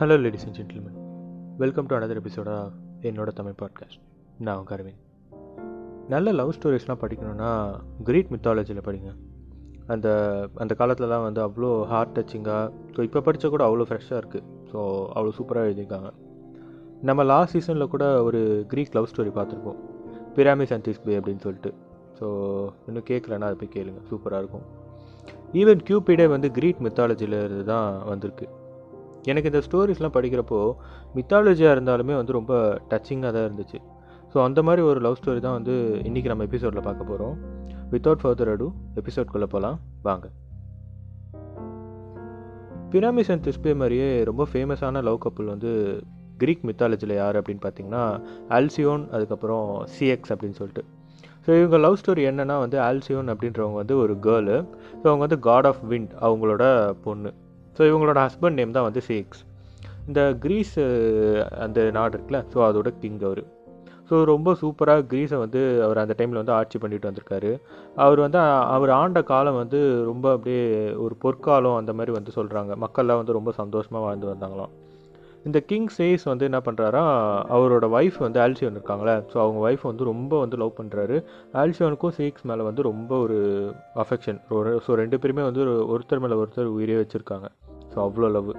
Hello 0.00 0.16
ladies 0.22 0.42
and 0.46 0.56
gentlemen 0.56 0.96
welcome 1.60 1.86
to 1.90 1.94
another 1.96 2.18
episode 2.20 2.48
of 2.54 2.72
என்னோட 3.08 3.28
Tamil 3.28 3.54
podcast 3.60 4.00
நான் 4.46 4.58
உங்க 4.60 4.72
அரவிந்த். 4.76 4.98
நல்ல 6.08 6.32
லவ் 6.32 6.52
ஸ்டோரிஸ்லாம் 6.56 7.00
படிக்கணும்னா 7.02 7.50
கிரீட் 8.08 8.32
மித்தாலஜியில் 8.34 8.82
படிங்க. 8.88 9.10
அந்த 9.86 10.08
அந்த 10.54 10.74
காலத்துலலாம் 10.80 11.24
வந்து 11.28 11.40
அவ்வளோ 11.46 11.70
ஹார்ட் 11.92 12.12
டச்சிங்காக 12.18 12.66
ஸோ 12.96 13.06
இப்போ 13.08 13.20
படித்த 13.20 13.48
கூட 13.48 13.64
அவ்வளோ 13.68 13.86
ஃப்ரெஷ்ஷாக 13.90 14.20
இருக்குது 14.22 14.44
ஸோ 14.72 14.78
அவ்வளோ 15.14 15.32
சூப்பராக 15.38 15.70
எழுதியிருக்காங்க. 15.70 16.10
நம்ம 17.10 17.24
லாஸ்ட் 17.32 17.56
சீசனில் 17.56 17.92
கூட 17.94 18.22
ஒரு 18.22 18.42
க்ரீக் 18.74 18.94
லவ் 18.98 19.08
ஸ்டோரி 19.14 19.32
பார்த்துருப்போம். 19.38 19.80
பிராமிஸ் 20.36 20.74
அண்ட் 20.76 20.86
திஸ்பே 20.88 21.16
அப்படின்னு 21.20 21.44
சொல்லிட்டு. 21.46 21.72
ஸோ 22.20 22.26
இன்னும் 22.86 23.08
கேட்கலன்னா 23.12 23.50
அதை 23.50 23.58
போய் 23.62 23.74
கேளுங்க. 23.78 24.02
சூப்பராக 24.12 24.42
இருக்கும். 24.44 24.66
ஈவன் 25.62 25.82
கியூபிடே 25.88 26.28
வந்து 26.28 26.50
கிரீட் 26.50 26.84
மித்தாலஜியில் 26.88 27.40
இருந்து 27.46 27.64
தான் 27.64 28.04
வந்திருக்கு. 28.12 28.48
எனக்கு 29.30 29.50
இந்த 29.52 29.60
ஸ்டோரிஸ்லாம் 29.66 30.16
படிக்கிறப்போ 30.16 30.58
மித்தாலஜியாக 31.16 31.74
இருந்தாலுமே 31.76 32.14
வந்து 32.20 32.38
ரொம்ப 32.38 32.54
டச்சிங்காக 32.90 33.30
தான் 33.36 33.46
இருந்துச்சு. 33.48 33.78
ஸோ 34.32 34.36
அந்த 34.46 34.60
மாதிரி 34.68 34.82
ஒரு 34.90 35.00
லவ் 35.06 35.20
ஸ்டோரி 35.20 35.40
தான் 35.46 35.56
வந்து 35.58 35.74
இன்றைக்கி 36.08 36.28
நம்ம 36.32 36.46
எபிசோடில் 36.48 36.86
பார்க்க 36.88 37.10
போகிறோம் 37.10 37.36
வித்தவுட் 37.92 38.22
ஃபர்தர் 38.22 38.50
அடு 38.54 38.66
எபிசோட்குள்ளே 39.00 39.48
போகலாம் 39.54 39.78
வாங்க. 40.08 40.26
பிராமிஸ் 42.92 43.30
அண்ட் 43.32 43.44
திஸ்பே 43.46 43.72
மாதிரியே 43.80 44.08
ரொம்ப 44.28 44.42
ஃபேமஸான 44.50 45.02
லவ் 45.08 45.22
கப்புள் 45.24 45.48
வந்து 45.54 45.70
கிரீக் 46.42 46.64
மித்தாலஜியில் 46.68 47.14
யார் 47.20 47.38
அப்படின்னு 47.40 47.64
பார்த்தீங்கன்னா 47.64 48.04
ஆல்சியோன் 48.56 49.04
அதுக்கப்புறம் 49.16 49.66
சிஎக்ஸ் 49.94 50.32
அப்படின்னு 50.34 50.58
சொல்லிட்டு. 50.60 50.84
ஸோ 51.44 51.50
இவங்க 51.60 51.76
லவ் 51.84 51.98
ஸ்டோரி 52.00 52.22
என்னென்னா 52.30 52.56
வந்து 52.64 52.78
ஆல்சியோன் 52.88 53.28
அப்படின்றவங்க 53.32 53.78
வந்து 53.82 53.96
ஒரு 54.04 54.14
கேர்ளு 54.26 54.56
ஸோ 55.00 55.04
அவங்க 55.10 55.22
வந்து 55.26 55.38
காட் 55.48 55.68
ஆஃப் 55.70 55.82
விண்ட் 55.92 56.12
அவங்களோட 56.26 56.64
பொண்ணு. 57.04 57.30
ஸோ 57.76 57.82
இவங்களோட 57.90 58.18
ஹஸ்பண்ட் 58.26 58.58
நேம் 58.60 58.74
தான் 58.76 58.88
வந்து 58.88 59.02
சேக்ஸ் 59.10 59.42
இந்த 60.08 60.20
கிரீஸ் 60.44 60.74
அந்த 61.64 61.78
நாடு 61.98 62.14
இருக்குல்ல 62.16 62.40
ஸோ 62.52 62.58
அதோட 62.68 62.90
கிங் 63.02 63.20
அவர். 63.28 63.42
ஸோ 64.08 64.16
ரொம்ப 64.30 64.48
சூப்பராக 64.60 65.04
கிரீஸை 65.12 65.38
வந்து 65.42 65.60
அவர் 65.84 66.00
அந்த 66.02 66.14
டைமில் 66.18 66.40
வந்து 66.40 66.54
ஆட்சி 66.56 66.76
பண்ணிட்டு 66.82 67.08
வந்திருக்காரு. 67.08 67.50
அவர் 68.04 68.20
வந்து 68.24 68.38
அவர் 68.74 68.92
ஆண்ட 68.98 69.20
காலம் 69.30 69.58
வந்து 69.62 69.78
ரொம்ப 70.10 70.26
அப்படியே 70.36 70.64
ஒரு 71.04 71.14
பொற்காலம் 71.24 71.78
அந்த 71.80 71.92
மாதிரி 72.00 72.14
வந்து 72.18 72.32
சொல்கிறாங்க 72.38 72.74
மக்கள்லாம் 72.84 73.20
வந்து 73.22 73.36
ரொம்ப 73.38 73.52
சந்தோஷமாக 73.62 74.04
வாழ்ந்து 74.06 74.28
வந்தாங்களாம். 74.32 74.72
இந்த 75.44 75.60
கிங் 75.60 75.88
சேஸ் 75.98 76.24
வந்து 76.24 76.44
என்ன 76.44 76.60
பண்ணுறாரா 76.64 77.02
அவரோட 77.54 77.88
ஒய்ஃப் 77.98 78.18
வந்து 78.18 78.40
ஆல்சியோன் 78.40 78.76
இருக்காங்களே 78.78 79.14
ஸோ 79.32 79.36
அவங்க 79.38 79.58
ஒய்ஃப் 79.66 79.82
வந்து 79.82 80.04
ரொம்ப 80.04 80.38
வந்து 80.38 80.56
லவ் 80.56 80.78
பண்ணுறாரு 80.80 81.24
ஆல்சியோனுக்கும் 81.52 82.16
சேக்ஸ் 82.18 82.42
மேலே 82.42 82.62
வந்து 82.62 82.82
ரொம்ப 82.82 83.18
ஒரு 83.18 83.38
அஃபெக்ஷன் 83.94 84.40
ஸோ 84.86 84.98
ரெண்டு 85.02 85.18
பேருமே 85.18 85.42
வந்து 85.42 85.60
ஒரு 85.60 85.74
ஒருத்தர் 85.94 86.20
மேலே 86.20 86.34
ஒருத்தர் 86.34 86.74
உயிரே 86.78 86.98
வச்சுருக்காங்க. 87.02 87.48
ஸோ 87.94 87.98
அவ்வளோ 88.06 88.30
லவ் 88.30 88.52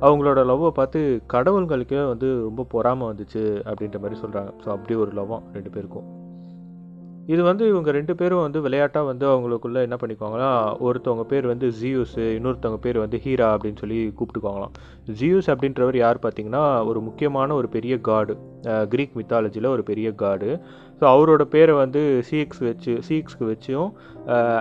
அவங்களோட 0.00 0.40
லவ்வை 0.50 0.70
பார்த்து 0.70 1.22
கடவுள்களுக்கே 1.32 2.06
வந்து 2.06 2.42
ரொம்ப 2.42 2.66
பொறாமை 2.68 3.08
வந்துச்சு 3.08 3.62
அப்படின்ற 3.64 3.98
மாதிரி 4.00 4.20
சொல்கிறாங்க 4.20 4.50
ஸோ 4.64 4.68
அப்படி 4.68 4.94
ஒரு 4.94 5.10
லவ்வாக 5.10 5.42
ரெண்டு 5.52 5.70
பேருக்கும். 5.70 6.15
இது 7.32 7.42
வந்து 7.48 7.64
இவங்க 7.70 7.90
ரெண்டு 7.96 8.14
பேரும் 8.18 8.42
வந்து 8.44 8.58
விளையாட்டாக 8.64 9.06
வந்து 9.08 9.24
அவங்களுக்குள்ள 9.30 9.78
என்ன 9.86 9.96
பண்ணிக்குவாங்கன்னா 10.00 10.50
ஒருத்தவங்க 10.86 11.24
பேர் 11.32 11.46
வந்து 11.52 11.68
ஜியூஸ் 11.80 12.16
இன்னொருத்தவங்க 12.36 12.80
பேர் 12.84 12.98
வந்து 13.04 13.18
ஹீரா 13.24 13.48
அப்படின்னு 13.54 13.80
சொல்லி 13.82 13.98
கூப்பிட்டுக்குவாங்களாம். 14.18 14.74
ஜியூஸ் 15.20 15.48
அப்படின்றவர் 15.52 15.96
யார் 16.02 16.22
பார்த்தீங்கன்னா 16.24 16.64
ஒரு 16.90 17.00
முக்கியமான 17.08 17.54
ஒரு 17.60 17.70
பெரிய 17.76 17.96
காடு 18.08 18.34
கிரீக் 18.92 19.16
மித்தாலஜியில் 19.20 19.72
ஒரு 19.74 19.84
பெரிய 19.90 20.10
காடு 20.22 20.50
ஸோ 21.00 21.04
அவரோட 21.14 21.42
பேரை 21.54 21.72
வந்து 21.82 22.02
சீக்ஸ் 22.28 22.62
வச்சு 22.66 22.92
சீக்ஸ்க்கு 23.08 23.46
வச்சும் 23.50 23.88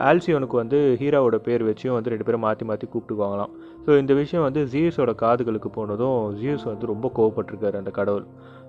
ஆல்சியோனுக்கு 0.09 0.57
வந்து 0.61 0.79
ஹீராவோட 1.01 1.37
பேர் 1.45 1.63
வச்சும் 1.69 1.95
வந்து 1.97 2.11
ரெண்டு 2.13 2.25
பேரும் 2.27 2.45
மாற்றி 2.47 2.65
மாற்றி 2.69 2.87
கூப்பிட்டுக்குவாங்களாம். 2.87 3.53
ஸோ 3.85 3.91
இந்த 4.01 4.13
விஷயம் 4.21 4.45
வந்து 4.47 4.61
ஜியூஸோட 4.73 5.11
காதுகளுக்கு 5.23 5.69
போனதும் 5.77 6.19
ஜியூஸ் 6.41 6.65
வந்து 6.71 6.91
ரொம்ப 6.93 7.11
கோவப்பட்டிருக்காரு 7.17 7.77
அந்த 7.81 7.91
கடவுள். 7.99 8.25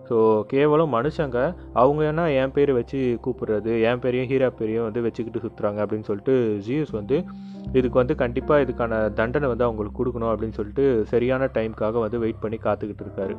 ஸோ 0.08 0.16
கேவலம் 0.52 0.94
மனுஷங்க 0.96 1.38
அவங்க 1.82 2.02
என்ன 2.10 2.24
என் 2.40 2.54
பேர் 2.56 2.72
வச்சு 2.78 3.00
கூப்பிடுறது 3.24 3.74
என் 3.90 4.02
பேரையும் 4.04 4.30
ஹீரா 4.32 4.50
பேரையும் 4.60 4.86
வந்து 4.88 5.04
வச்சுக்கிட்டு 5.06 5.44
சுற்றுறாங்க 5.44 5.80
அப்படின்னு 5.84 6.08
சொல்லிட்டு 6.10 6.34
ஜியூஸ் 6.66 6.92
வந்து 7.00 7.18
இதுக்கு 7.78 7.96
வந்து 8.02 8.16
கண்டிப்பாக 8.24 8.64
இதுக்கான 8.66 9.00
தண்டனை 9.20 9.48
வந்து 9.52 9.68
அவங்களுக்கு 9.68 10.00
கொடுக்கணும் 10.00 10.32
அப்படின்னு 10.32 10.58
சொல்லிட்டு 10.60 10.86
சரியான 11.14 11.50
டைம்க்காக 11.58 12.02
வந்து 12.06 12.20
வெயிட் 12.24 12.44
பண்ணி 12.44 12.60
காத்துக்கிட்டு 12.66 13.06
இருக்காரு. 13.06 13.36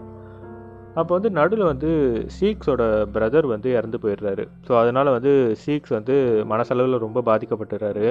அப்போ 1.00 1.12
வந்து 1.16 1.30
நடுவில் 1.38 1.70
வந்து 1.70 1.90
சீக்ஸோட 2.36 2.84
பிரதர் 3.16 3.48
வந்து 3.52 3.70
இறந்து 3.78 3.98
போயிடுறாரு. 4.04 4.44
ஸோ 4.68 4.72
அதனால் 4.82 5.10
வந்து 5.16 5.32
சீக்ஸ் 5.64 5.94
வந்து 5.96 6.16
மனசளவில் 6.52 7.04
ரொம்ப 7.04 7.22
பாதிக்கப்பட்டுறாரு. 7.28 8.06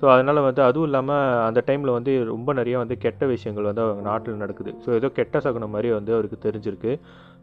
ஸோ 0.00 0.04
அதனால் 0.14 0.40
வந்து 0.48 0.62
அதுவும் 0.68 0.88
இல்லாமல் 0.88 1.28
அந்த 1.48 1.62
டைமில் 1.68 1.96
வந்து 1.98 2.12
ரொம்ப 2.32 2.52
நிறைய 2.60 2.78
வந்து 2.78 2.96
கெட்ட 3.04 3.26
விஷயங்கள் 3.26 3.68
வந்து 3.70 3.84
அவங்க 3.84 4.02
நாட்டில் 4.10 4.42
நடக்குது. 4.44 4.72
ஸோ 4.86 4.90
ஏதோ 5.00 5.10
கெட்ட 5.18 5.40
சகுனம் 5.46 5.74
மாதிரி 5.76 5.90
வந்து 5.98 6.14
அவருக்கு 6.16 6.38
தெரிஞ்சிருக்கு. 6.46 6.94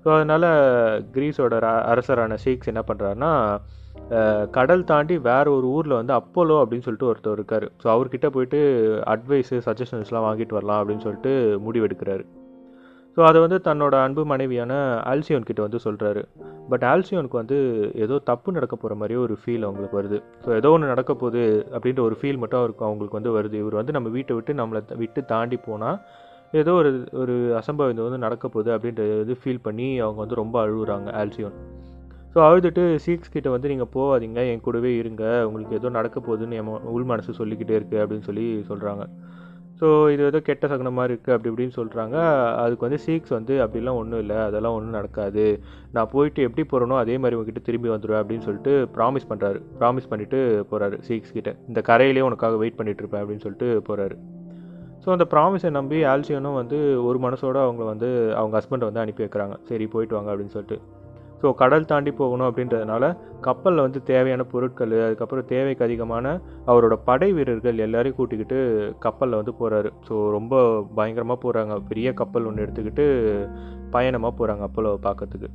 ஸோ 0.05 0.09
அதனால் 0.15 0.47
கிரீஸோட 1.11 1.55
ர- 1.59 1.83
அரசரான 1.89 2.37
சீக்ஸ் 2.43 2.67
என்ன 2.67 2.83
பண்ணுறாருன்னா 2.87 3.31
கடல் 4.51 4.83
தாண்டி 4.83 5.17
வேற 5.21 5.51
ஒரு 5.51 5.67
ஊரில் 5.67 5.93
வந்து 5.93 6.13
அப்போலோ 6.13 6.55
அப்படின்னு 6.61 6.81
சொல்லிட்டு 6.81 7.09
ஒருத்தர் 7.09 7.31
இருக்கார். 7.31 7.65
ஸோ 7.81 7.87
அவர்கிட்ட 7.89 8.27
போயிட்டு 8.29 8.59
அட்வைஸு 9.07 9.57
சஜஷன்ஸ்லாம் 9.65 10.27
வாங்கிட்டு 10.27 10.53
வரலாம் 10.53 10.79
அப்படின்னு 10.81 11.01
சொல்லிட்டு 11.01 11.31
முடிவெடுக்கிறாரு. 11.65 12.23
ஸோ 13.17 13.23
அதை 13.23 13.39
வந்து 13.41 13.57
தன்னோட 13.65 13.95
அன்பு 14.03 14.25
மனைவியான 14.25 14.73
ஆல்சியோன் 15.05 15.45
கிட்ட 15.45 15.61
வந்து 15.61 15.79
சொல்கிறாரு 15.83 16.21
பட் 16.69 16.83
ஆல்சியோனுக்கு 16.83 17.37
வந்து 17.37 17.57
ஏதோ 17.95 18.19
தப்பு 18.23 18.49
நடக்க 18.51 18.75
போகிற 18.75 18.95
மாதிரியே 18.95 19.19
ஒரு 19.19 19.37
ஃபீல் 19.41 19.63
அவங்களுக்கு 19.63 19.99
வருது. 19.99 20.17
ஸோ 20.45 20.55
ஏதோ 20.55 20.71
ஒன்று 20.71 20.87
நடக்க 20.87 21.13
போகுது 21.15 21.43
அப்படின்ற 21.71 22.01
ஒரு 22.01 22.17
ஃபீல் 22.21 22.37
மட்டும் 22.37 22.59
அவருக்கு 22.59 22.85
அவங்களுக்கு 22.85 23.19
வந்து 23.19 23.35
வருது. 23.37 23.55
இவர் 23.55 23.73
வந்து 23.73 23.91
நம்ம 23.91 24.09
வீட்டை 24.09 24.35
விட்டு 24.35 24.53
நம்மளை 24.53 24.81
விட்டு 24.95 25.23
தாண்டி 25.25 25.57
போனால் 25.59 25.99
ஏதோ 26.53 26.71
ஒரு 26.73 26.91
ஒரு 27.13 27.33
அசம்பவம் 27.57 27.91
இது 27.93 28.05
வந்து 28.05 28.17
நடக்க 28.17 28.45
போகுது 28.47 28.69
அப்படின்றத 28.75 29.17
வந்து 29.19 29.35
ஃபீல் 29.41 29.65
பண்ணி 29.65 29.99
அவங்க 29.99 30.19
வந்து 30.19 30.35
ரொம்ப 30.35 30.55
அழுகுறாங்க 30.65 31.09
ஆல்சியோன் 31.11 31.57
ஸோ 32.33 32.39
அழுதுட்டு 32.47 32.83
சீக்ஸ் 32.97 33.31
கிட்ட 33.31 33.49
வந்து 33.49 33.67
நீங்கள் 33.67 33.91
போகாதீங்க 33.95 34.39
என் 34.51 34.61
கூடவே 34.61 34.97
இருங்க 34.97 35.23
உங்களுக்கு 35.45 35.75
ஏதோ 35.75 35.89
நடக்க 35.89 36.17
போகுதுன்னு 36.19 36.57
என் 36.57 36.67
உள் 36.67 37.03
மனசு 37.03 37.33
சொல்லிக்கிட்டே 37.33 37.77
இருக்குது 37.77 38.01
அப்படின்னு 38.03 38.27
சொல்லி 38.29 38.63
சொல்கிறாங்க 38.69 39.05
ஸோ 39.81 40.11
இது 40.11 40.23
ஏதோ 40.29 40.39
கெட்ட 40.39 40.67
சகுனமாக 40.67 40.95
மாதிரி 40.95 41.13
இருக்குது 41.13 41.35
அப்படி 41.35 41.51
இப்படின்னு 41.51 41.75
சொல்கிறாங்க 41.77 42.15
அதுக்கு 42.63 42.85
வந்து 42.87 42.99
சீக்ஸ் 43.05 43.35
வந்து 43.35 43.53
அப்படிலாம் 43.63 43.99
ஒன்றும் 44.01 44.19
இல்லை 44.19 44.37
அதெல்லாம் 44.37 44.75
ஒன்றும் 44.77 44.97
நடக்காது. 44.97 45.45
நான் 45.91 46.11
போயிட்டு 46.11 46.41
எப்படி 46.41 46.63
போகிறனோ 46.63 46.97
அதே 46.97 47.17
மாதிரி 47.17 47.37
உங்ககிட்ட 47.37 47.61
திரும்பி 47.65 47.89
வந்துடுவேன் 47.89 48.21
அப்படின்னு 48.23 48.47
சொல்லிட்டு 48.47 48.73
ப்ராமிஸ் 48.97 49.29
பண்ணுறாரு 49.31 49.61
ப்ராமிஸ் 49.79 50.09
பண்ணிவிட்டு 50.09 50.41
போகிறாரு 50.71 50.97
சீக்ஸ் 51.07 51.35
கிட்ட. 51.37 51.53
இந்த 51.67 51.81
கரையிலே 51.81 52.21
உனக்காக 52.21 52.57
வெயிட் 52.57 52.77
பண்ணிகிட்ருப்பேன் 52.81 52.97
இருப்பேன் 52.99 53.23
அப்படின்னு 53.23 53.45
சொல்லிட்டு 53.45 53.69
போகிறாரு 53.89 54.17
ஸோ 55.03 55.09
அந்த 55.15 55.25
ப்ராமிஸை 55.33 55.69
நம்பி 55.79 55.97
ஆல்சியனும் 56.13 56.57
வந்து 56.61 56.77
ஒரு 57.09 57.19
மனசோடு 57.25 57.59
அவங்கள 57.65 57.85
வந்து 57.93 58.09
அவங்க 58.39 58.53
ஹஸ்பண்டை 58.59 58.87
வந்து 58.89 59.03
அனுப்பி 59.03 59.23
வைக்கிறாங்க. 59.25 59.55
சரி 59.69 59.85
போயிட்டு 59.93 60.17
வாங்க 60.17 60.31
அப்படின்னு 60.31 60.55
சொல்லிட்டு. 60.55 60.77
ஸோ 61.41 61.49
கடல் 61.61 61.87
தாண்டி 61.91 62.11
போகணும் 62.11 62.47
அப்படின்றதுனால 62.49 63.03
கப்பலில் 63.45 63.83
வந்து 63.85 63.99
தேவையான 64.09 64.43
பொருட்கள் 64.53 64.95
அதுக்கப்புறம் 65.05 65.47
தேவைக்கு 65.53 65.85
அதிகமான 65.87 66.33
அவரோட 66.69 66.95
படை 67.09 67.29
வீரர்கள் 67.37 67.83
எல்லாரையும் 67.85 68.17
கூட்டிக்கிட்டு 68.17 68.57
கப்பலில் 69.05 69.39
வந்து 69.41 69.53
போகிறாரு 69.61 69.91
ஸோ 70.09 70.15
ரொம்ப 70.37 70.61
பயங்கரமாக 70.99 71.39
போகிறாங்க 71.45 71.77
பெரிய 71.91 72.13
கப்பல் 72.21 72.49
ஒன்று 72.51 72.65
எடுத்துக்கிட்டு 72.65 73.07
பயணமாக 73.95 74.33
போகிறாங்க 74.39 74.65
அப்போல 74.69 74.93
பார்க்கறதுக்கு. 75.07 75.49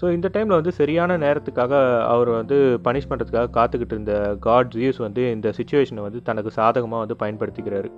ஸோ 0.00 0.06
இந்த 0.16 0.26
டைமில் 0.34 0.58
வந்து 0.58 0.72
சரியான 0.80 1.16
நேரத்துக்காக 1.22 1.72
அவர் 2.12 2.28
வந்து 2.40 2.56
பனிஷ் 2.86 3.08
பண்ணுறதுக்காக 3.10 3.50
காத்துக்கிட்டு 3.56 3.94
இருந்த 3.96 4.14
காட் 4.46 4.70
ஜியூஸ் 4.74 5.00
வந்து 5.06 5.22
இந்த 5.36 5.48
சுச்சுவேஷனை 5.58 6.02
வந்து 6.08 6.20
தனக்கு 6.28 6.50
சாதகமாக 6.58 7.02
வந்து 7.04 7.16
பயன்படுத்திக்கிறாரு. 7.22 7.90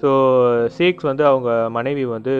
ஸோ 0.00 0.10
சீக்ஸ் 0.74 1.06
வந்து 1.08 1.24
அவங்க 1.28 1.50
மனைவி 1.76 2.04
வந்து 2.14 2.32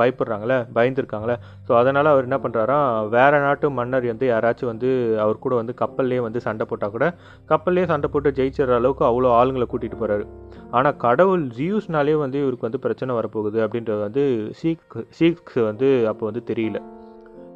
பயப்படுறாங்களே 0.00 0.58
பயந்துருக்காங்களே. 0.76 1.36
ஸோ 1.66 1.72
அதனால் 1.80 2.10
அவர் 2.12 2.26
என்ன 2.28 2.38
பண்ணுறாரா 2.44 2.78
வேறு 3.14 3.38
நாட்டு 3.44 3.68
மன்னர் 3.78 4.08
வந்து 4.12 4.26
யாராச்சும் 4.32 4.70
வந்து 4.72 4.90
அவர் 5.24 5.42
கூட 5.44 5.54
வந்து 5.60 5.74
கப்பல்லே 5.82 6.18
வந்து 6.26 6.42
சண்டை 6.46 6.66
போட்டால் 6.72 6.94
கூட 6.96 7.06
கப்பல்லே 7.52 7.86
சண்டை 7.92 8.10
போட்டு 8.14 8.36
ஜெயிச்சிடுற 8.38 8.76
அளவுக்கு 8.80 9.04
அவ்வளோ 9.10 9.32
ஆளுங்களை 9.38 9.68
கூட்டிகிட்டு 9.72 10.02
போகிறாரு 10.02 10.26
ஆனால் 10.70 10.98
கடவுள் 11.06 11.46
ஜியூஸ்னாலே 11.58 12.16
வந்து 12.24 12.40
இவருக்கு 12.44 12.68
வந்து 12.68 12.84
பிரச்சனை 12.86 13.14
வரப்போகுது 13.20 13.60
அப்படின்றது 13.66 14.00
வந்து 14.08 14.24
சீக் 14.60 14.98
சீக்ஸ் 15.20 15.60
வந்து 15.70 15.90
அப்போ 16.12 16.26
வந்து 16.30 16.44
தெரியல. 16.52 16.80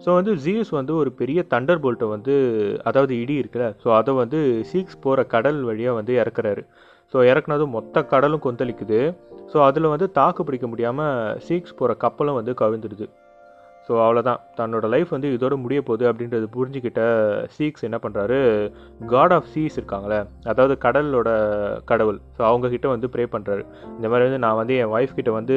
ஸோ 0.05 0.11
வந்து 0.15 0.33
ஜியூஸ் 0.35 0.71
வந்து 0.71 0.93
ஒரு 0.95 1.11
பெரிய 1.13 1.41
தண்டர் 1.51 1.83
போல்ட்டை 1.83 2.07
வந்து 2.09 2.35
அதாவது 2.85 3.13
இடி 3.23 3.35
இருக்குல்ல 3.41 3.67
ஸோ 3.85 3.89
அதை 3.97 4.13
வந்து 4.15 4.39
சீக்ஸ் 4.71 5.01
போகிற 5.01 5.25
கடல் 5.25 5.61
வழியாக 5.63 5.99
வந்து 5.99 6.13
இறக்குறாரு. 6.23 6.63
ஸோ 7.15 7.19
இறக்குனதும் 7.31 7.75
மொத்த 7.77 8.05
கடலும் 8.05 8.45
கொந்தளிக்குது. 8.45 9.01
ஸோ 9.53 9.59
அதில் 9.69 9.93
வந்து 9.95 10.11
தாக்கு 10.11 10.43
பிடிக்க 10.45 10.67
முடியாமல் 10.67 11.39
சீக்ஸ் 11.49 11.77
போகிற 11.77 11.95
கப்பலும் 11.95 12.39
வந்து 12.41 12.53
கவிழ்ந்துடுது. 12.53 13.07
ஸோ 13.87 13.93
அவ்வளோதான் 14.05 14.41
தன்னோட 14.59 14.87
லைஃப் 14.93 15.11
வந்து 15.15 15.29
இதோட 15.37 15.55
முடிய 15.63 15.79
போகுது 15.87 16.05
அப்படின்றது 16.11 16.47
புரிஞ்சுக்கிட்ட 16.57 17.03
சீக்ஸ் 17.57 17.87
என்ன 17.89 17.99
பண்ணுறாரு 18.05 18.39
காட் 19.13 19.35
ஆஃப் 19.37 19.49
சீஸ் 19.55 19.77
இருக்காங்களே. 19.79 20.19
அதாவது 20.51 20.75
கடலோட 20.85 21.31
கடவுள். 21.91 22.19
ஸோ 22.37 22.43
அவங்கக்கிட்ட 22.51 22.89
வந்து 22.95 23.09
ப்ரே 23.15 23.25
பண்ணுறாரு 23.35 23.63
இந்த 23.97 24.07
மாதிரி 24.09 24.27
வந்து 24.29 24.39
நான் 24.47 24.59
வந்து 24.61 24.77
என் 24.83 24.93
ஒய்ஃப் 24.97 25.17
கிட்ட 25.17 25.33
வந்து 25.39 25.57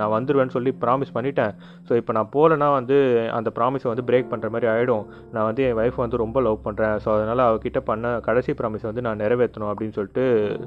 நான் 0.00 0.14
வந்துடுவேன்னு 0.16 0.54
சொல்லி 0.56 0.72
ப்ராமிஸ் 0.84 1.14
பண்ணிட்டேன். 1.18 1.52
ஸோ 1.88 1.94
இப்போ 1.96 2.14
நான் 2.18 2.30
போகலன்னா 2.36 2.70
வந்து 2.78 2.96
அந்த 3.38 3.52
ப்ராமிஸை 3.58 3.88
வந்து 3.92 4.06
பிரேக் 4.10 4.30
பண்ணுற 4.32 4.50
மாதிரி 4.54 4.70
ஆகிடும் 4.74 5.04
நான் 5.32 5.48
வந்து 5.50 5.64
என் 5.68 5.78
ஒய்ஃப் 5.82 6.02
வந்து 6.04 6.22
ரொம்ப 6.24 6.40
லவ் 6.40 6.64
பண்ணுறேன் 6.64 6.96
ஸோ 7.04 7.10
அதனால் 7.16 7.46
அவகிட்ட 7.48 7.82
பண்ண 7.90 8.14
கடைசி 8.20 8.52
ப்ராமிஸை 8.52 8.88
வந்து 8.90 9.06
நான் 9.08 9.22
நிறைவேற்றணும் 9.24 9.72
அப்படின்னு 9.72 9.96
சொல்லிட்டு 9.98 10.26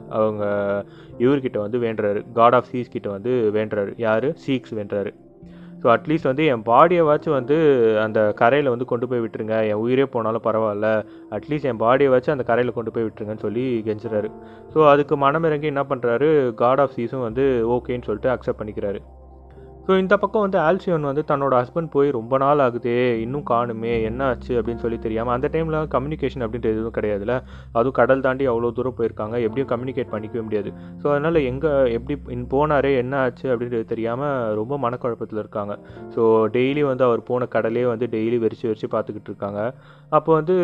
அவங்க 0.10 0.44
இவர்கிட்ட 1.18 1.58
வந்து 1.66 1.80
வேண்டுறாரு. 1.88 2.22
காட் 2.34 2.58
ஆஃப் 2.60 2.72
சீஸ் 2.72 2.96
கிட்ட 2.98 3.10
வந்து 3.10 3.34
வேண்டுறாரு. 3.60 3.94
யார்? 3.98 4.30
சீக்ஸ் 4.46 4.76
வேண்டுறாரு. 4.80 5.14
ஸோ 5.84 5.88
அட்லீஸ்ட் 5.94 6.28
வந்து 6.30 6.46
என் 6.46 6.64
பாடியவாச்சும் 6.66 7.38
வந்து 7.38 7.56
அந்த 8.04 8.34
கரையில் 8.36 8.70
வந்து 8.70 8.86
கொண்டு 8.86 9.08
போய் 9.08 9.20
விட்டுருங்க. 9.20 9.68
என் 9.68 9.82
உயிரே 9.86 10.06
போனாலும் 10.06 10.44
பரவாயில்ல. 10.44 11.06
அட்லீஸ்ட் 11.32 11.70
என் 11.72 11.80
பாடியை 11.80 12.20
அந்த 12.28 12.44
கரையில் 12.44 12.74
கொண்டு 12.74 12.92
போய் 12.92 13.04
விட்டுருங்கன்னு 13.04 13.46
சொல்லி 13.48 13.84
கெஞ்சுறாரு. 13.88 14.32
ஸோ 14.74 14.90
அதுக்கு 14.90 15.18
மனமிறங்கி 15.18 15.64
என்ன 15.64 15.84
பண்ணுறாரு 15.90 16.54
காட் 16.54 16.80
ஆஃப் 16.80 16.96
சீஸும் 16.98 17.28
வந்து 17.30 17.46
ஓகேன்னு 17.78 18.08
சொல்லிட்டு 18.10 18.34
அக்செப்ட் 18.36 18.62
பண்ணிக்கிறாரு. 18.62 19.02
ஸோ 19.86 19.92
இந்த 20.02 20.16
பக்கம் 20.22 20.44
வந்து 20.46 20.58
ஆல்சியன் 20.66 21.08
வந்து 21.10 21.24
தன்னோட 21.30 21.54
ஹஸ்பண்ட் 21.60 21.92
போய் 21.94 22.10
ரொம்ப 22.18 22.38
நாள் 22.44 22.62
ஆகுதே 22.66 22.96
இன்னும் 23.24 23.46
காணுமே 23.52 23.94
என்ன 24.10 24.22
ஆச்சு 24.32 24.52
அப்படின்னு 24.60 24.82
சொல்லி 24.84 24.98
தெரியாமல் 25.06 25.34
அந்த 25.36 25.48
டைமில் 25.54 25.78
கம்யூனிகேஷன் 25.94 26.44
அப்படின்றது 26.46 26.76
எதுவும் 26.76 26.96
கிடையாதுல்ல? 26.98 27.36
அதுவும் 27.78 27.96
கடல் 28.00 28.24
தாண்டி 28.26 28.46
அவ்வளோ 28.52 28.72
தூரம் 28.78 28.98
போயிருக்காங்க 29.00 29.36
எப்படியும் 29.46 29.70
கம்யூனிகேட் 29.74 30.12
பண்ணிக்கவே 30.14 30.44
முடியாது. 30.48 30.72
ஸோ 31.02 31.06
அதனால் 31.14 31.40
எங்கே 31.52 31.72
எப்படி 31.98 32.16
இன் 32.36 32.46
போனாரே 32.54 32.92
என்ன 33.04 33.16
ஆச்சு 33.26 33.48
அப்படின்றது 33.54 33.86
தெரியாமல் 33.94 34.54
ரொம்ப 34.60 34.78
மனக்குழப்பத்தில் 34.86 35.42
இருக்காங்க. 35.44 35.76
ஸோ 36.16 36.22
டெய்லி 36.58 36.84
வந்து 36.92 37.06
அவர் 37.08 37.24
போன 37.32 37.48
கடலே 37.56 37.86
வந்து 37.94 38.08
டெய்லி 38.16 38.40
வெறிச்சு 38.46 38.68
வெறிச்சு 38.70 38.90
பார்த்துக்கிட்டு 38.96 39.32
இருக்காங்க. 39.34 39.62
அப்போ 40.18 40.32
வந்து 40.40 40.56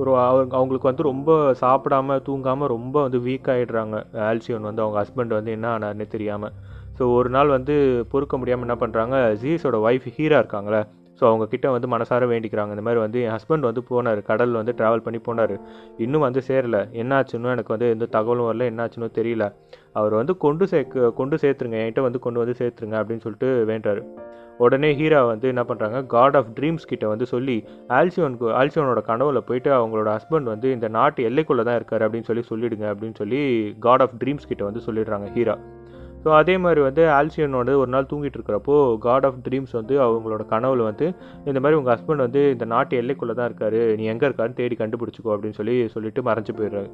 ஒரு 0.00 0.12
அவங்க 0.28 0.54
அவங்களுக்கு 0.58 0.90
வந்து 0.90 1.08
ரொம்ப 1.10 1.30
சாப்பிடாம 1.62 2.18
தூங்காமல் 2.28 2.72
ரொம்ப 2.76 2.96
வந்து 3.06 3.20
வீக் 3.28 3.50
ஆகிடுறாங்க 3.54 3.96
ஆல்சியன் 4.30 4.68
வந்து 4.70 4.84
அவங்க 4.84 4.98
ஹஸ்பண்ட் 5.02 5.36
வந்து 5.38 5.56
என்ன 5.56 5.68
ஆனார்னே 5.78 6.08
தெரியாமல் 6.16 6.54
ஸோ 6.98 7.04
ஒரு 7.18 7.28
நாள் 7.28 7.54
வந்து 7.56 7.74
பொறுக்க 8.12 8.36
முடியாமல் 8.38 8.66
என்ன 8.68 8.78
பண்ணுறாங்க 8.82 9.16
ஜீஸோட 9.42 9.76
ஒய்ஃப் 9.88 10.08
ஹீரா 10.16 10.38
இருக்காங்களே 10.42 10.80
ஸோ 11.20 11.24
அவங்க 11.28 11.46
கிட்ட 11.52 11.66
வந்து 11.74 11.88
மனசார 11.94 12.26
வேண்டிக்கிறாங்க. 12.32 12.70
இந்த 12.74 12.84
மாதிரி 12.86 13.00
வந்து 13.04 13.18
என் 13.24 13.34
ஹஸ்பண்ட் 13.36 13.66
வந்து 13.68 13.82
போனார். 13.88 14.20
கடல் 14.28 14.58
வந்து 14.58 14.72
ட்ராவல் 14.78 15.02
பண்ணி 15.06 15.18
போனார். 15.26 15.54
இன்னும் 16.04 16.24
வந்து 16.26 16.40
சேரல. 16.46 16.76
என்னாச்சுன்னு 17.00 17.52
எனக்கு 17.54 17.74
வந்து 17.74 17.88
எந்த 17.94 18.06
தகவலும் 18.14 18.48
வரல. 18.48 18.68
என்னாச்சுன்னு 18.72 19.08
தெரியல. 19.18 19.46
அவர் 19.92 20.14
வந்து 20.20 20.34
கொண்டு 20.44 20.66
சேர்க்க 20.72 21.10
கொண்டு 21.18 21.36
சேர்த்துருங்க. 21.42 21.78
என்கிட்ட 21.82 22.04
வந்து 22.06 22.20
கொண்டு 22.26 22.40
வந்து 22.42 22.54
சேர்த்துருங்க 22.60 22.96
அப்படின்னு 23.00 23.24
சொல்லிட்டு 23.26 23.50
வேண்டாரு. 23.72 24.02
உடனே 24.58 24.90
ஹீரா 25.00 25.20
வந்து 25.32 25.46
என்ன 25.48 25.62
பண்ணுறாங்க 25.68 26.00
காட் 26.06 26.38
ஆஃப் 26.40 26.50
ட்ரீம்ஸ் 26.56 26.90
கிட்ட 26.92 27.04
வந்து 27.08 27.26
சொல்லி 27.34 27.56
ஆல்சியோனுக்கு 27.98 28.48
ஆல்சியோனோட 28.60 29.02
கனவுல 29.10 29.40
போயிட்டு 29.50 29.70
அவங்களோட 29.78 30.08
ஹஸ்பண்ட் 30.16 30.52
வந்து 30.54 30.70
இந்த 30.72 30.88
நாட்டு 30.98 31.28
எல்லைக்குள்ளே 31.30 31.64
தான் 31.68 31.78
இருக்கார் 31.82 32.04
அப்படின்னு 32.06 32.30
சொல்லி 32.30 32.44
சொல்லிடுங்க 32.50 32.88
அப்படின்னு 32.94 33.14
சொல்லி 33.14 33.42
காட் 33.78 34.04
ஆஃப் 34.06 34.16
ட்ரீம்ஸ் 34.24 34.50
கிட்ட 34.52 34.64
வந்து 34.64 34.82
சொல்லிடுறாங்க 34.86 35.28
ஹீரா. 35.36 35.56
ஸோ 36.24 36.28
அதே 36.38 36.54
மாதிரி 36.64 36.80
வந்து 36.86 37.02
ஆல்சியனோட 37.18 37.74
ஒரு 37.82 37.90
நாள் 37.94 38.08
தூங்கிட்டு 38.10 38.38
இருக்கிறப்போ 38.38 38.74
காட் 39.04 39.26
ஆஃப் 39.28 39.38
ட்ரீம்ஸ் 39.46 39.72
வந்து 39.78 39.94
அவங்களோட 40.06 40.42
கனவுல 40.52 40.84
வந்து 40.88 41.06
இந்த 41.50 41.58
மாதிரி 41.62 41.78
உங்கள் 41.80 41.92
ஹஸ்பண்ட் 41.94 42.24
வந்து 42.26 42.42
இந்த 42.54 42.66
நாட்டு 42.72 42.98
எல்லைக்குள்ளே 43.02 43.34
தான் 43.38 43.48
இருக்காரு 43.50 43.80
நீ 44.00 44.04
எங்கே 44.12 44.26
இருக்காருன்னு 44.28 44.58
தேடி 44.60 44.76
கண்டுபிடிச்சிக்கோ 44.82 45.32
அப்படின்னு 45.34 45.58
சொல்லி 45.60 45.76
சொல்லிட்டு 45.94 46.22
மறைஞ்சு 46.28 46.54
போயிடுறாரு. 46.58 46.90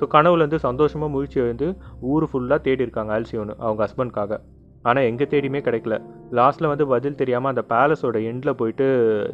ஸோ 0.00 0.06
கனவுல 0.16 0.46
வந்து 0.46 0.60
சந்தோஷமாக 0.68 1.12
முயற்சி 1.14 1.40
வந்து 1.50 1.68
ஊர் 2.12 2.26
ஃபுல்லாக 2.32 2.60
தேடி 2.66 2.84
இருக்காங்க 2.86 3.12
ஆல்சியோனு 3.18 3.56
அவங்க 3.64 3.80
ஹஸ்பண்ட்காக 3.86 4.38
ஆனால் 4.88 5.06
எங்கே 5.10 5.26
தேடியுமே 5.32 5.60
கிடைக்கல. 5.66 5.94
லாஸ்ட்டில் 6.38 6.70
வந்து 6.72 6.84
பதில் 6.94 7.20
தெரியாமல் 7.20 7.50
அந்த 7.52 7.62
பேலஸோட 7.70 8.18
எண்டில் 8.30 8.58
போயிட்டு 8.60 8.86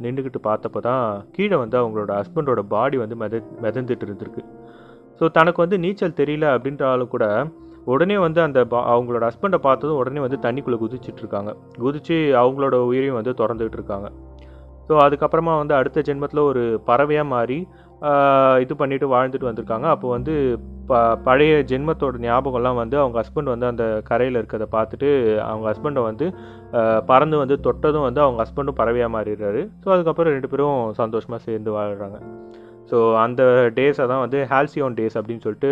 நின்றுக்கிட்டு 0.04 0.40
பார்த்தப்போ 0.48 0.80
தான் 0.88 1.04
கீழே 1.36 1.56
வந்து 1.62 1.76
அவங்களோட 1.80 2.10
ஹஸ்பண்டோட 2.20 2.62
பாடி 2.74 2.96
வந்து 3.04 3.16
மெத 3.22 3.42
மிதந்துட்டு 3.64 4.06
இருந்திருக்கு. 4.08 4.42
ஸோ 5.20 5.26
தனக்கு 5.38 5.64
வந்து 5.64 5.78
நீச்சல் 5.84 6.18
தெரியல 6.20 6.46
அப்படின்றாலும் 6.56 7.12
கூட 7.14 7.24
உடனே 7.84 8.16
வந்து 8.18 8.40
அந்த 8.46 8.60
பா 8.72 8.80
அவங்களோட 8.94 9.24
ஹஸ்பண்டை 9.28 9.58
பார்த்ததும் 9.66 10.00
உடனே 10.00 10.20
வந்து 10.26 10.38
தண்ணிக்குள்ளே 10.46 10.78
குதிச்சிட்டு 10.82 11.22
இருக்காங்க 11.24 11.52
குதிச்சு 11.84 12.18
அவங்களோட 12.42 12.76
உயிரையும் 12.90 13.18
வந்து 13.20 13.32
திறந்துக்கிட்டு 13.40 13.80
இருக்காங்க 13.80 14.08
ஸோ 14.88 14.94
அதுக்கப்புறமா 15.04 15.52
வந்து 15.58 15.74
அடுத்த 15.78 16.02
ஜென்மத்தில் 16.06 16.48
ஒரு 16.50 16.62
பறவையாக 16.88 17.26
மாறி 17.32 17.58
இது 18.62 18.74
பண்ணிட்டு 18.80 19.06
வாழ்ந்துட்டு 19.12 19.48
வந்திருக்காங்க. 19.48 19.86
அப்போ 19.94 20.06
வந்து 20.08 20.32
ப 20.90 21.00
பழைய 21.26 21.54
ஜென்மத்தோட 21.70 22.18
ஞாபகம்லாம் 22.26 22.78
வந்து 22.80 22.96
அவங்க 23.02 23.16
ஹஸ்பண்ட் 23.22 23.52
வந்து 23.52 23.66
அந்த 23.70 23.84
கரையில் 24.08 24.38
இருக்கிறத 24.40 24.66
பார்த்துட்டு 24.76 25.08
அவங்க 25.48 25.66
ஹஸ்பண்டை 25.70 26.02
வந்து 26.08 26.26
பறந்து 27.10 27.36
வந்து 27.42 27.58
தொட்டதும் 27.66 28.06
வந்து 28.08 28.22
அவங்க 28.24 28.40
ஹஸ்பண்டும் 28.44 28.78
பறவையாக 28.80 29.14
மாறிடுறாரு. 29.16 29.62
ஸோ 29.84 29.88
அதுக்கப்புறம் 29.96 30.34
ரெண்டு 30.36 30.50
பேரும் 30.54 30.80
சந்தோஷமாக 31.02 31.42
சேர்ந்து 31.48 31.72
வாழ்கிறாங்க 31.78 32.18
ஸோ 32.90 32.98
அந்த 33.24 33.42
டேஸை 33.78 34.04
தான் 34.12 34.22
வந்து 34.24 34.38
ஹால்சியோன் 34.52 34.96
டேஸ் 34.98 35.16
அப்படின்னு 35.18 35.44
சொல்லிட்டு 35.46 35.70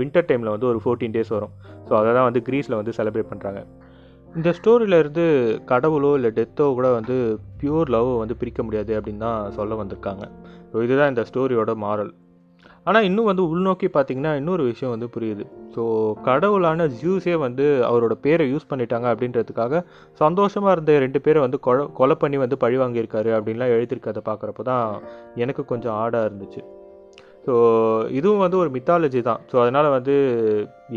வின்டர் 0.00 0.26
டைமில் 0.28 0.52
வந்து 0.54 0.68
ஒரு 0.72 0.80
ஃபோர்டீன் 0.84 1.14
டேஸ் 1.16 1.32
வரும். 1.36 1.54
ஸோ 1.86 1.92
அதை 2.00 2.10
தான் 2.18 2.26
வந்து 2.28 2.42
க்ரீஸில் 2.48 2.78
வந்து 2.80 2.94
செலிப்ரேட் 2.98 3.30
பண்ணுறாங்க 3.32 3.62
இந்த 4.38 4.48
ஸ்டோரியிலேருந்து 4.58 5.24
கடவுளோ 5.70 6.10
இல்லை 6.18 6.30
டெத்தோ 6.36 6.66
கூட 6.78 6.88
வந்து 6.98 7.16
பியூர் 7.60 7.88
லவ் 7.94 8.10
வந்து 8.22 8.34
பிரிக்க 8.40 8.62
முடியாது 8.66 8.92
அப்படின்னு 8.98 9.24
தான் 9.28 9.40
சொல்ல 9.56 9.78
வந்திருக்காங்க. 9.80 10.24
ஸோ 10.72 10.76
இதுதான் 10.86 11.10
இந்த 11.12 11.22
ஸ்டோரியோட 11.30 11.72
மாரல் 11.84 12.12
ஆனால் 12.86 13.06
இன்னும் 13.08 13.28
வந்து 13.30 13.42
உள்நோக்கி 13.52 13.88
பார்த்தீங்கன்னா 13.94 14.32
இன்னொரு 14.40 14.62
விஷயம் 14.68 14.92
வந்து 14.94 15.08
புரியுது. 15.14 15.44
ஸோ 15.74 15.82
கடவுளான 16.28 16.86
ஜியூஸே 16.98 17.34
வந்து 17.46 17.66
அவரோட 17.88 18.14
பேரை 18.24 18.44
யூஸ் 18.52 18.68
பண்ணிட்டாங்க 18.70 19.06
அப்படின்றதுக்காக 19.12 19.82
சந்தோஷமாக 20.22 20.74
இருந்த 20.76 20.98
ரெண்டு 21.04 21.20
பேரை 21.26 21.40
வந்து 21.46 21.60
கொலை 21.66 21.84
கொலை 21.98 22.16
பண்ணி 22.22 22.38
வந்து 22.44 22.58
பழி 22.64 22.78
வாங்கியிருக்காரு 22.82 23.32
அப்படின்லாம் 23.38 23.74
எழுதியிருக்கதை 23.76 24.22
பார்க்குறப்ப 24.30 24.68
தான் 24.70 24.86
எனக்கு 25.44 25.64
கொஞ்சம் 25.72 25.96
ஆடாக 26.02 26.28
இருந்துச்சு. 26.30 26.62
ஸோ 27.46 27.52
இதுவும் 28.18 28.42
வந்து 28.44 28.56
ஒரு 28.62 28.70
மித்தாலஜி 28.74 29.20
தான். 29.28 29.40
ஸோ 29.50 29.56
அதனால் 29.62 29.94
வந்து 29.96 30.14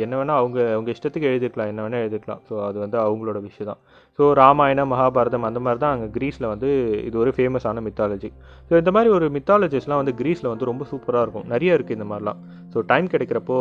என்ன 0.05 0.13
வேணால் 0.19 0.39
அவங்க 0.41 0.59
அவங்க 0.75 0.89
இஷ்டத்துக்கு 0.95 1.29
எழுதிருக்கலாம் 1.31 1.69
என்ன 1.71 1.83
வேணால் 1.85 2.03
எழுதிருக்கலாம் 2.03 2.41
ஸோ 2.49 2.55
அது 2.69 2.77
வந்து 2.85 2.97
அவங்களோட 3.05 3.39
விஷயம் 3.49 3.69
தான். 3.71 3.81
ஸோ 4.17 4.23
ராமாயணம் 4.39 4.91
மகாபாரதம் 4.93 5.45
அந்த 5.49 5.59
மாதிரி 5.65 5.79
தான் 5.83 5.93
அங்கே 5.95 6.07
க்ரீஸில் 6.15 6.47
வந்து 6.51 6.69
இது 7.07 7.15
ஒரு 7.21 7.31
ஃபேமஸான 7.35 7.81
மித்தாலஜி 7.85 8.29
ஸோ 8.67 8.73
இந்த 8.81 8.91
மாதிரி 8.95 9.09
ஒரு 9.17 9.25
மித்தாலஜிஸ்லாம் 9.35 10.01
வந்து 10.01 10.13
க்ரீஸில் 10.19 10.49
வந்து 10.51 10.67
ரொம்ப 10.69 10.83
சூப்பராக 10.91 11.23
இருக்கும். 11.25 11.47
நிறைய 11.53 11.77
இருக்குது 11.77 11.97
இந்த 11.99 12.07
மாதிரிலாம். 12.11 12.41
ஸோ 12.73 12.83
டைம் 12.91 13.07
கிடைக்கிறப்போ 13.13 13.57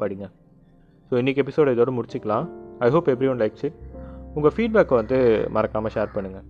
படிங்க. 0.00 0.26
ஸோ 1.08 1.14
இன்றைக்கி 1.20 1.40
எபிசோடு 1.44 1.74
இதோட 1.76 1.92
முடிச்சிக்கலாம். 1.98 2.46
I 2.86 2.90
hope 2.96 3.08
everyone 3.34 3.40
likes 3.44 3.64
it 3.68 3.78
உங்கள் 4.36 4.54
ஃபீட்பேக்கை 4.56 4.96
வந்து 5.00 5.18
மறக்காமல் 5.56 5.94
ஷேர் 5.96 6.14
பண்ணுங்கள் 6.16 6.46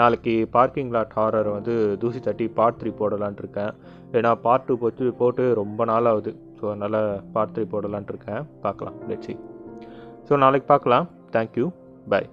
நாளைக்கு 0.00 0.34
பார்க்கிங் 0.56 0.90
லாட் 0.96 1.14
ஹாரர் 1.18 1.50
வந்து 1.56 1.74
தூசி 2.02 2.20
தட்டி 2.26 2.46
பார்ட் 2.58 2.78
த்ரீ 2.80 2.90
போடலான்ட்ருக்கேன் 3.00 3.72
ஏன்னா 4.16 4.32
பார்ட் 4.46 4.66
டூ 4.68 4.76
போட்டு 4.82 5.12
போட்டு 5.20 5.44
ரொம்ப 5.60 5.84
நாள் 5.92 6.10
ஆகுது 6.12 6.32
ஸோ 6.58 6.64
அதனால் 6.72 6.98
பார்ட் 7.36 7.54
த்ரீ 7.56 7.66
போடலான்ட்ருக்கேன் 7.74 8.42
பார்க்கலாம். 8.64 8.98
லெட்ஸி 9.10 9.36
ஸோ 10.28 10.42
நாளைக்கு 10.46 10.68
பார்க்கலாம். 10.74 11.06
Thank you 11.36 11.66
bye 12.14 12.28